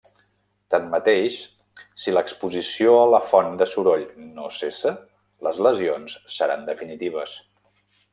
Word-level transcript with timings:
Tanmateix, 0.75 1.35
si 2.03 2.13
l'exposició 2.15 2.95
a 3.01 3.03
la 3.15 3.19
font 3.33 3.53
de 3.59 3.67
soroll 3.73 4.07
no 4.39 4.47
cessa, 4.61 4.95
les 5.49 5.61
lesions 5.67 6.17
seran 6.37 6.67
definitives. 6.71 7.37